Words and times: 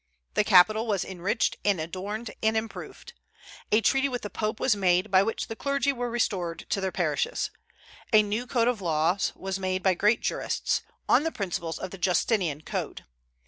The 0.33 0.43
capital 0.43 0.87
was 0.87 1.05
enriched 1.05 1.57
and 1.63 1.79
adorned 1.79 2.31
and 2.41 2.57
improved. 2.57 3.13
A 3.71 3.81
treaty 3.81 4.09
with 4.09 4.23
the 4.23 4.31
Pope 4.31 4.59
was 4.59 4.75
made, 4.75 5.11
by 5.11 5.21
which 5.21 5.45
the 5.47 5.55
clergy 5.55 5.93
were 5.93 6.09
restored 6.09 6.65
to 6.71 6.81
their 6.81 6.91
parishes. 6.91 7.51
A 8.11 8.23
new 8.23 8.47
code 8.47 8.67
of 8.67 8.81
laws 8.81 9.31
was 9.35 9.59
made 9.59 9.83
by 9.83 9.93
great 9.93 10.21
jurists, 10.21 10.81
on 11.07 11.21
the 11.21 11.31
principles 11.31 11.77
of 11.77 11.91
the 11.91 11.99
Justinian 11.99 12.61
Code. 12.61 13.05